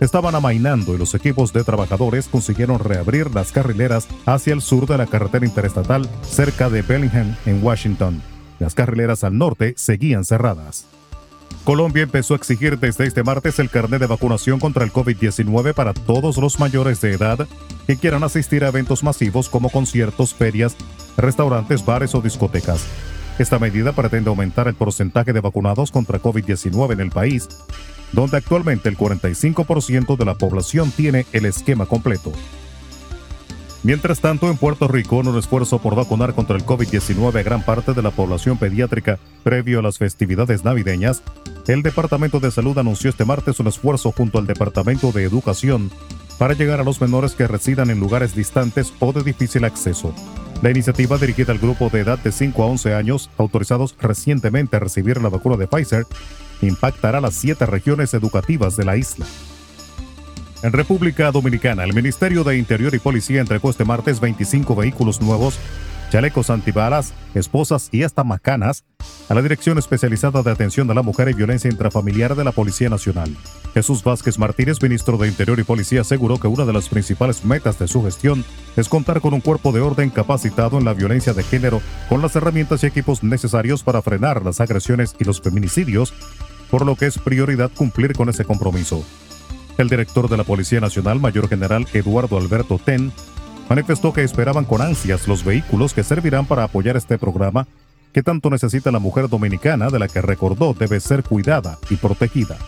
estaban 0.00 0.34
amainando 0.34 0.94
y 0.94 0.98
los 0.98 1.14
equipos 1.14 1.54
de 1.54 1.64
trabajadores 1.64 2.28
consiguieron 2.28 2.80
reabrir 2.80 3.34
las 3.34 3.50
carrileras 3.50 4.06
hacia 4.26 4.52
el 4.52 4.60
sur 4.60 4.86
de 4.86 4.98
la 4.98 5.06
carretera 5.06 5.46
interestatal 5.46 6.06
cerca 6.20 6.68
de 6.68 6.82
Bellingham 6.82 7.34
en 7.46 7.64
Washington. 7.64 8.20
Las 8.58 8.74
carrileras 8.74 9.24
al 9.24 9.38
norte 9.38 9.72
seguían 9.78 10.26
cerradas. 10.26 10.86
Colombia 11.64 12.02
empezó 12.02 12.34
a 12.34 12.38
exigir 12.38 12.76
desde 12.80 13.06
este 13.06 13.22
martes 13.22 13.60
el 13.60 13.70
carnet 13.70 14.00
de 14.00 14.08
vacunación 14.08 14.58
contra 14.58 14.84
el 14.84 14.92
COVID-19 14.92 15.74
para 15.74 15.94
todos 15.94 16.36
los 16.38 16.58
mayores 16.58 17.00
de 17.00 17.12
edad 17.12 17.46
que 17.86 17.96
quieran 17.96 18.24
asistir 18.24 18.64
a 18.64 18.68
eventos 18.68 19.04
masivos 19.04 19.48
como 19.48 19.70
conciertos, 19.70 20.34
ferias, 20.34 20.76
restaurantes, 21.16 21.84
bares 21.84 22.16
o 22.16 22.20
discotecas. 22.20 22.84
Esta 23.38 23.60
medida 23.60 23.92
pretende 23.92 24.28
aumentar 24.28 24.66
el 24.66 24.74
porcentaje 24.74 25.32
de 25.32 25.40
vacunados 25.40 25.92
contra 25.92 26.20
COVID-19 26.20 26.94
en 26.94 27.00
el 27.00 27.10
país, 27.10 27.48
donde 28.10 28.38
actualmente 28.38 28.88
el 28.88 28.98
45% 28.98 30.16
de 30.16 30.24
la 30.24 30.34
población 30.34 30.90
tiene 30.90 31.26
el 31.32 31.46
esquema 31.46 31.86
completo. 31.86 32.32
Mientras 33.84 34.20
tanto, 34.20 34.48
en 34.48 34.56
Puerto 34.56 34.86
Rico, 34.86 35.16
un 35.16 35.36
esfuerzo 35.36 35.80
por 35.80 35.96
vacunar 35.96 36.34
contra 36.34 36.56
el 36.56 36.64
COVID-19 36.64 37.40
a 37.40 37.42
gran 37.42 37.64
parte 37.64 37.94
de 37.94 38.02
la 38.02 38.12
población 38.12 38.56
pediátrica 38.56 39.18
previo 39.42 39.80
a 39.80 39.82
las 39.82 39.98
festividades 39.98 40.64
navideñas, 40.64 41.22
el 41.66 41.82
Departamento 41.82 42.38
de 42.38 42.52
Salud 42.52 42.78
anunció 42.78 43.10
este 43.10 43.24
martes 43.24 43.58
un 43.58 43.66
esfuerzo 43.66 44.12
junto 44.12 44.38
al 44.38 44.46
Departamento 44.46 45.10
de 45.10 45.24
Educación 45.24 45.90
para 46.38 46.54
llegar 46.54 46.80
a 46.80 46.84
los 46.84 47.00
menores 47.00 47.34
que 47.34 47.48
residan 47.48 47.90
en 47.90 47.98
lugares 47.98 48.36
distantes 48.36 48.92
o 49.00 49.12
de 49.12 49.24
difícil 49.24 49.64
acceso. 49.64 50.14
La 50.62 50.70
iniciativa 50.70 51.18
dirigida 51.18 51.50
al 51.50 51.58
grupo 51.58 51.88
de 51.88 52.00
edad 52.00 52.20
de 52.20 52.30
5 52.30 52.62
a 52.62 52.66
11 52.66 52.94
años, 52.94 53.30
autorizados 53.36 53.96
recientemente 54.00 54.76
a 54.76 54.80
recibir 54.80 55.20
la 55.20 55.28
vacuna 55.28 55.56
de 55.56 55.66
Pfizer, 55.66 56.06
impactará 56.62 57.20
las 57.20 57.34
siete 57.34 57.66
regiones 57.66 58.14
educativas 58.14 58.76
de 58.76 58.84
la 58.84 58.96
isla. 58.96 59.26
En 60.62 60.72
República 60.72 61.32
Dominicana, 61.32 61.82
el 61.82 61.92
Ministerio 61.92 62.44
de 62.44 62.56
Interior 62.56 62.94
y 62.94 63.00
Policía 63.00 63.40
entregó 63.40 63.70
este 63.70 63.84
martes 63.84 64.20
25 64.20 64.76
vehículos 64.76 65.20
nuevos, 65.20 65.58
chalecos 66.12 66.50
antibalas, 66.50 67.14
esposas 67.34 67.88
y 67.90 68.04
hasta 68.04 68.22
macanas 68.22 68.84
a 69.28 69.34
la 69.34 69.42
Dirección 69.42 69.76
Especializada 69.78 70.40
de 70.44 70.52
Atención 70.52 70.88
a 70.88 70.94
la 70.94 71.02
Mujer 71.02 71.28
y 71.30 71.32
Violencia 71.32 71.68
Intrafamiliar 71.68 72.36
de 72.36 72.44
la 72.44 72.52
Policía 72.52 72.88
Nacional. 72.88 73.36
Jesús 73.74 74.04
Vázquez 74.04 74.38
Martínez, 74.38 74.80
ministro 74.80 75.18
de 75.18 75.26
Interior 75.26 75.58
y 75.58 75.64
Policía, 75.64 76.02
aseguró 76.02 76.38
que 76.38 76.46
una 76.46 76.64
de 76.64 76.72
las 76.72 76.88
principales 76.88 77.44
metas 77.44 77.80
de 77.80 77.88
su 77.88 78.04
gestión 78.04 78.44
es 78.76 78.88
contar 78.88 79.20
con 79.20 79.34
un 79.34 79.40
cuerpo 79.40 79.72
de 79.72 79.80
orden 79.80 80.10
capacitado 80.10 80.78
en 80.78 80.84
la 80.84 80.94
violencia 80.94 81.32
de 81.32 81.42
género 81.42 81.82
con 82.08 82.22
las 82.22 82.36
herramientas 82.36 82.84
y 82.84 82.86
equipos 82.86 83.24
necesarios 83.24 83.82
para 83.82 84.00
frenar 84.00 84.44
las 84.44 84.60
agresiones 84.60 85.16
y 85.18 85.24
los 85.24 85.40
feminicidios, 85.40 86.14
por 86.70 86.86
lo 86.86 86.94
que 86.94 87.06
es 87.06 87.18
prioridad 87.18 87.72
cumplir 87.74 88.12
con 88.12 88.28
ese 88.28 88.44
compromiso. 88.44 89.04
El 89.78 89.88
director 89.88 90.28
de 90.28 90.36
la 90.36 90.44
Policía 90.44 90.80
Nacional, 90.80 91.20
Mayor 91.20 91.48
General 91.48 91.86
Eduardo 91.92 92.36
Alberto 92.36 92.78
Ten, 92.78 93.12
manifestó 93.68 94.12
que 94.12 94.22
esperaban 94.22 94.64
con 94.64 94.82
ansias 94.82 95.26
los 95.26 95.44
vehículos 95.44 95.94
que 95.94 96.04
servirán 96.04 96.46
para 96.46 96.64
apoyar 96.64 96.96
este 96.96 97.18
programa 97.18 97.66
que 98.12 98.22
tanto 98.22 98.50
necesita 98.50 98.90
la 98.90 98.98
mujer 98.98 99.28
dominicana 99.28 99.88
de 99.88 99.98
la 99.98 100.08
que 100.08 100.20
recordó 100.20 100.74
debe 100.74 101.00
ser 101.00 101.22
cuidada 101.22 101.78
y 101.88 101.96
protegida. 101.96 102.58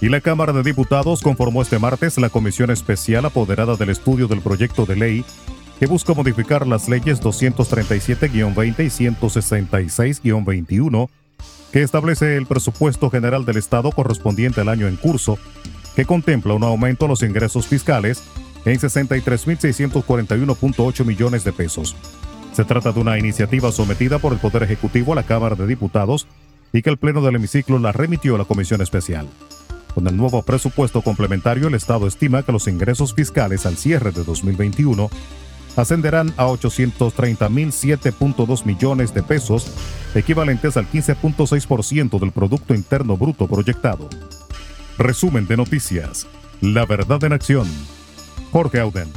Y 0.00 0.08
la 0.08 0.22
Cámara 0.22 0.54
de 0.54 0.62
Diputados 0.62 1.20
conformó 1.20 1.60
este 1.60 1.78
martes 1.78 2.16
la 2.16 2.30
comisión 2.30 2.70
especial 2.70 3.26
apoderada 3.26 3.76
del 3.76 3.90
estudio 3.90 4.26
del 4.26 4.40
proyecto 4.40 4.86
de 4.86 4.96
ley 4.96 5.22
que 5.78 5.86
busca 5.86 6.14
modificar 6.14 6.66
las 6.66 6.88
leyes 6.88 7.20
237-20 7.20 8.80
y 8.80 8.88
166-21 8.88 11.10
que 11.72 11.82
establece 11.82 12.36
el 12.36 12.46
presupuesto 12.46 13.10
general 13.10 13.44
del 13.44 13.58
Estado 13.58 13.92
correspondiente 13.92 14.62
al 14.62 14.70
año 14.70 14.88
en 14.88 14.96
curso 14.96 15.38
que 15.94 16.04
contempla 16.04 16.54
un 16.54 16.64
aumento 16.64 17.04
en 17.04 17.10
los 17.10 17.22
ingresos 17.22 17.66
fiscales 17.66 18.22
en 18.64 18.78
63.641.8 18.78 21.04
millones 21.04 21.44
de 21.44 21.52
pesos. 21.52 21.94
Se 22.52 22.64
trata 22.64 22.92
de 22.92 23.00
una 23.00 23.18
iniciativa 23.18 23.72
sometida 23.72 24.18
por 24.18 24.32
el 24.32 24.38
Poder 24.38 24.62
Ejecutivo 24.64 25.12
a 25.12 25.16
la 25.16 25.22
Cámara 25.22 25.56
de 25.56 25.66
Diputados 25.66 26.26
y 26.72 26.82
que 26.82 26.90
el 26.90 26.98
Pleno 26.98 27.22
del 27.22 27.34
Hemiciclo 27.36 27.78
la 27.78 27.92
remitió 27.92 28.34
a 28.34 28.38
la 28.38 28.44
Comisión 28.44 28.80
Especial. 28.80 29.28
Con 29.94 30.06
el 30.06 30.16
nuevo 30.16 30.42
presupuesto 30.42 31.02
complementario, 31.02 31.68
el 31.68 31.74
Estado 31.74 32.06
estima 32.06 32.42
que 32.42 32.52
los 32.52 32.66
ingresos 32.68 33.12
fiscales 33.14 33.66
al 33.66 33.76
cierre 33.76 34.12
de 34.12 34.24
2021 34.24 35.10
ascenderán 35.76 36.32
a 36.36 36.46
830.007.2 36.46 38.64
millones 38.64 39.14
de 39.14 39.22
pesos, 39.22 39.70
equivalentes 40.14 40.76
al 40.76 40.90
15.6% 40.90 42.18
del 42.18 42.32
Producto 42.32 42.74
Interno 42.74 43.16
Bruto 43.16 43.46
proyectado. 43.46 44.08
Resumen 45.00 45.46
de 45.46 45.56
noticias. 45.56 46.26
La 46.60 46.84
verdad 46.84 47.24
en 47.24 47.32
acción. 47.32 47.66
Jorge 48.52 48.80
Auden. 48.80 49.10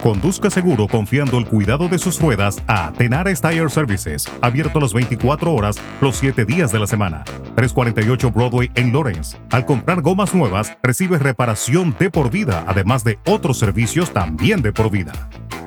Conduzca 0.00 0.48
seguro 0.48 0.86
confiando 0.86 1.38
el 1.38 1.46
cuidado 1.46 1.88
de 1.88 1.98
sus 1.98 2.20
ruedas 2.20 2.62
a 2.68 2.92
Tenares 2.92 3.40
Tire 3.40 3.68
Services, 3.68 4.30
abierto 4.42 4.78
las 4.78 4.92
24 4.92 5.52
horas, 5.52 5.76
los 6.00 6.14
7 6.14 6.44
días 6.44 6.70
de 6.70 6.78
la 6.78 6.86
semana. 6.86 7.24
348 7.56 8.30
Broadway 8.30 8.70
en 8.76 8.92
Lawrence. 8.92 9.36
Al 9.50 9.66
comprar 9.66 10.02
gomas 10.02 10.32
nuevas, 10.36 10.78
recibe 10.80 11.18
reparación 11.18 11.96
de 11.98 12.10
por 12.10 12.30
vida, 12.30 12.64
además 12.68 13.02
de 13.02 13.18
otros 13.26 13.58
servicios 13.58 14.12
también 14.12 14.62
de 14.62 14.72
por 14.72 14.88
vida. 14.88 15.12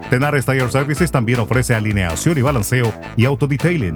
Tenares 0.09 0.45
Tire 0.45 0.69
Services 0.69 1.11
también 1.11 1.41
ofrece 1.41 1.75
alineación 1.75 2.37
y 2.37 2.41
balanceo 2.41 2.93
y 3.17 3.25
autodetailing. 3.25 3.95